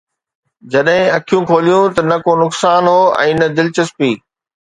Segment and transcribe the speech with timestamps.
[0.71, 4.11] جڏهن اکيون کوليون ته نه ڪو نقصان هو ۽ نه دلچسپي